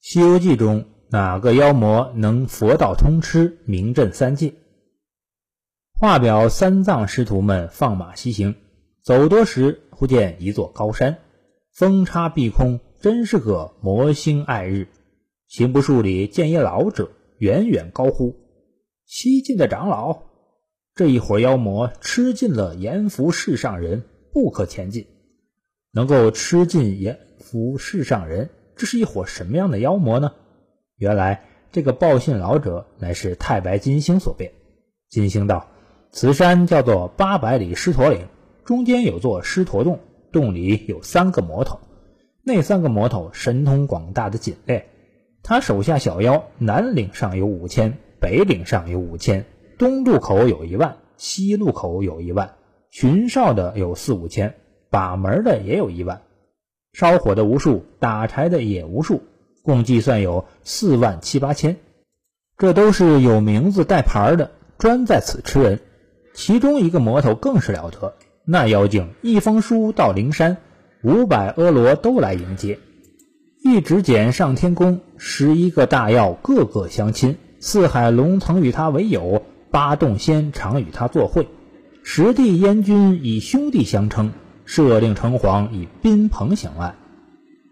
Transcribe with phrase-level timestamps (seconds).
[0.00, 4.54] 西游记》中哪个妖魔能佛道通吃，名震三界？
[5.98, 8.54] 画表三藏师徒们放马西行，
[9.02, 11.18] 走多时，忽见一座高山，
[11.72, 14.86] 峰插碧空，真是个魔星爱日。
[15.48, 18.36] 行不数里，见一老者，远远高呼
[19.04, 20.22] ：“西晋的长老！”
[20.94, 25.06] 这一伙妖魔吃尽了阎浮世上人，不可前进。
[25.92, 30.32] 能够吃尽阎浮世上人，这是一伙什么样的妖魔呢？
[30.96, 31.42] 原来
[31.72, 34.52] 这个报信老者乃是太白金星所变。
[35.10, 35.66] 金星道。
[36.10, 38.28] 此山叫做八百里狮驼岭，
[38.64, 39.98] 中间有座狮驼洞，
[40.32, 41.80] 洞里有三个魔头，
[42.42, 44.88] 那三个魔头神通广大的紧猎。
[45.42, 49.44] 他手下小妖，南岭上有五千，北岭上有五千，
[49.76, 52.54] 东路口有一万，西路口有一万，
[52.90, 54.54] 巡哨的有四五千，
[54.88, 56.22] 把门的也有一万，
[56.92, 59.22] 烧火的无数，打柴的也无数，
[59.62, 61.76] 共计算有四万七八千。
[62.56, 65.80] 这都是有名字带牌的，专在此吃人。
[66.34, 70.56] 其中一个魔头更是了得，那妖精一封书到灵山，
[71.02, 72.78] 五百阿罗都来迎接。
[73.62, 81.48] 一指剪上天宫，十一个大妖个个相亲，四海龙曾与他为友，八洞仙常与他作会，
[82.04, 84.32] 十地燕君以兄弟相称，
[84.68, 86.94] 设令城隍以宾朋相爱。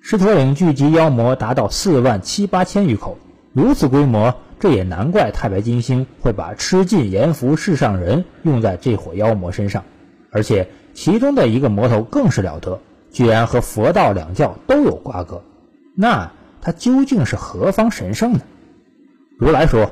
[0.00, 3.18] 狮驼岭聚集妖魔达到四万七八千余口，
[3.52, 4.32] 如此规模。
[4.60, 9.82] 这也难怪太白金星会把吃尽阎浮世上人用在这伙妖魔身上，
[10.30, 12.78] 而且其中的一个魔头更是了得，
[13.10, 15.42] 居然和佛道两教都有瓜葛。
[15.96, 18.40] 那他究竟是何方神圣呢？
[19.36, 19.90] 如来说，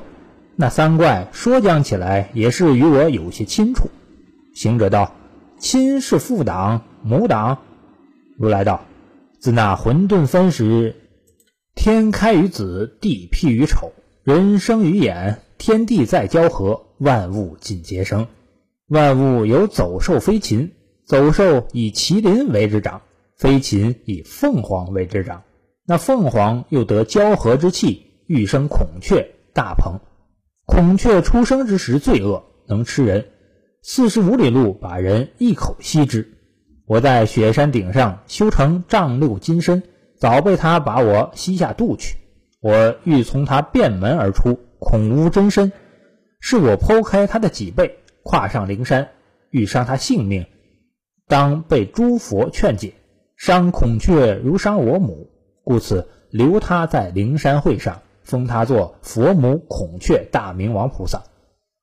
[0.55, 3.89] 那三怪说讲起来也是与我有些亲处。
[4.55, 5.13] 行者道
[5.59, 7.59] ：“亲是父党母党。”
[8.37, 8.85] 如来道
[9.39, 10.95] ：“自那混沌分时，
[11.75, 13.91] 天开于子，地辟于丑。”
[14.23, 18.25] 人生于眼，天地在交合，万物尽皆生。
[18.87, 20.71] 万物有走兽、飞禽，
[21.05, 23.01] 走兽以麒麟为之长，
[23.37, 25.43] 飞禽以凤凰为之长。
[25.85, 29.99] 那凤凰又得交合之气，欲生孔雀、大鹏。
[30.65, 33.25] 孔雀出生之时最恶，能吃人，
[33.81, 36.32] 四十五里路把人一口吸之。
[36.93, 39.81] 我在雪山顶上修成丈六金身，
[40.19, 42.17] 早被他把我吸下肚去。
[42.61, 45.71] 我欲从他便门而出，恐无真身。
[46.39, 49.09] 是我剖开他的脊背，跨上灵山，
[49.49, 50.45] 欲伤他性命，
[51.27, 52.93] 当被诸佛劝解。
[53.37, 55.31] 伤孔雀如伤我母，
[55.63, 61.23] 故此留他在灵山会上，封他做佛母孔雀大明王菩萨。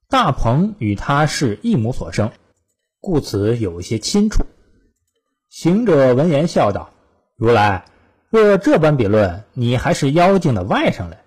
[0.09, 2.31] 大鹏与他是一母所生，
[3.01, 4.45] 故此有些亲处。
[5.63, 6.89] 行者闻言笑道
[7.37, 7.85] ：“如来。”
[8.31, 11.19] 若这般比论，你还是妖精的外甥嘞。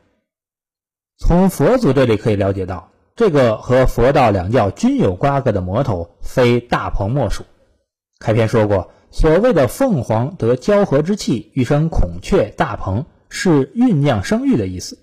[1.20, 7.44] 从佛祖这里可以了解到，这个和佛道两教均有瓜葛的魔头，非大鹏莫属。
[8.18, 14.98] 开篇说过，所谓的凤凰得交合之气，欲生孔雀、大鹏，是酝酿生育的意思。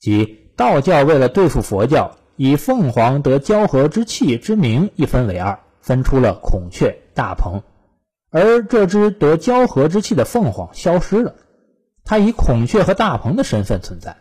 [0.00, 7.62] 即道教为了对付佛教，以凤凰得交合之气之名一分为二，分出了孔雀、大鹏，
[8.32, 11.34] 而这只得交合之气的凤凰消失了。
[12.04, 14.16] 它以孔雀和大鹏的身份存在，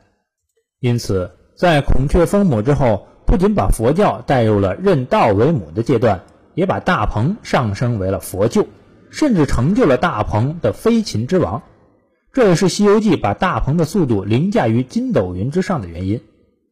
[0.79, 6.21] 因此在孔雀封母之后，不仅把佛教带入了认道为母的阶段，
[6.53, 8.67] 也把大鹏上升为了佛舅，
[9.09, 11.63] 甚至成就了大鹏的飞禽之王。
[12.33, 16.21] 这也是《西游记》把大鹏的速度凌驾于筋斗云之上的原因。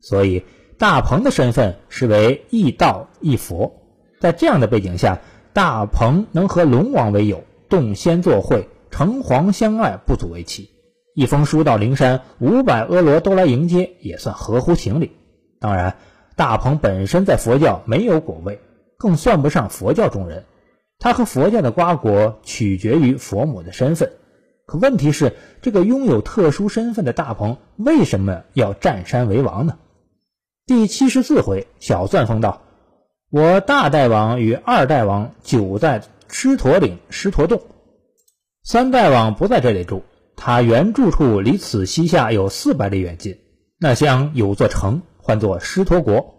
[0.02, 0.44] 所以，
[0.78, 3.74] 大鹏的身份是为一道一佛。
[4.22, 5.20] 在这样的背景下，
[5.54, 10.70] 大鹏能和龙王为友，洞仙作会，城隍相爱，不足为奇。
[11.16, 15.12] 一封书到灵山，五百阿罗都来迎接，也算合乎情理。
[15.60, 15.98] 当然，
[16.36, 18.62] 大鹏本身在佛教没有果位，
[18.98, 20.46] 更算不上佛教中人。
[21.00, 24.12] 他和佛教的瓜果取决于佛母的身份。
[24.66, 29.78] 可问题是，这个拥有特殊身份的大鹏为什么要占山为王呢？
[30.68, 32.62] 第七十四回，小钻风道
[33.32, 37.62] ：“我大代王与二代王久在狮驼岭狮驼洞，
[38.64, 40.02] 三代王不在这里住。”
[40.36, 43.38] 他原住处离此西下有四百里远近，
[43.78, 46.34] 那乡有座城，唤作狮驼国。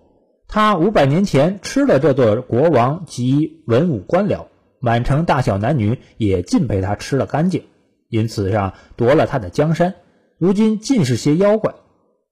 [0.48, 4.46] 他五百年前吃了这座国王及文武官僚，
[4.80, 7.64] 满城大小男女也尽被他吃了干净，
[8.08, 9.94] 因此上夺了他的江山。
[10.38, 11.74] 如今尽是些妖怪。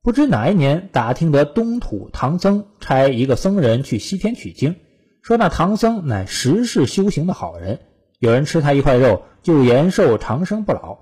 [0.09, 4.77] 不知哪一年打听得东土唐僧差一个僧人去西天取经，
[5.21, 7.81] 说那唐僧乃十世修行的好人，
[8.19, 11.01] 有人吃他一块肉就延寿长生不老。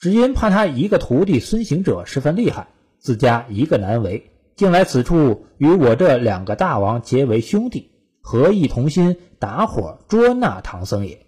[0.00, 2.66] 只因怕他一个徒弟孙行者十分厉害，
[2.98, 7.92] 自家一个难为，竟来此处与我这两个大王结为兄弟，
[8.22, 11.24] 合意同心，打伙捉拿唐僧也。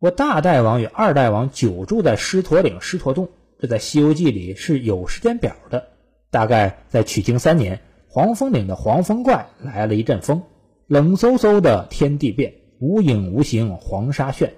[0.00, 3.28] 我大代王与二代王久住在狮驼岭狮驼洞，
[3.60, 5.88] 这在《西游记》里是有时间表的。
[6.30, 10.42] 大概在取经三年，黄风岭的黄风怪来了一阵风，
[10.86, 14.54] 冷飕飕的天地变，无影无形黄沙炫。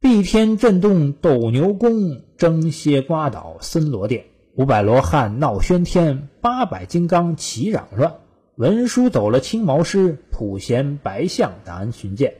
[0.00, 4.26] 碧天震动斗牛宫，争蝎刮倒森罗殿。
[4.54, 8.14] 五百罗汉闹喧天，八百金刚齐嚷乱。
[8.54, 12.34] 文殊走了青毛狮，普贤白象难寻见。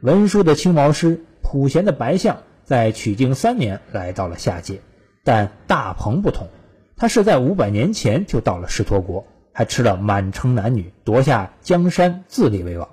[0.00, 4.80] 文殊的青毛狮，普贤的白象，在取经三年来到了下界，
[5.24, 6.46] 但大鹏不同，
[6.96, 12.88] 他是在五百年前就到了狮驼国，还吃了满城男女，夺下江山，自立为王。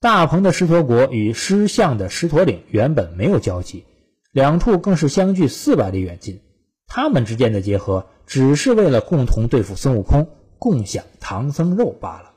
[0.00, 3.86] 大鹏的狮驼国与狮象的狮驼岭原本没有交集，
[4.32, 6.42] 两处更是相距四百里远近。
[6.86, 12.29] 他们之间的结合，只是为了共同对付孙悟空，共享唐僧肉罢了。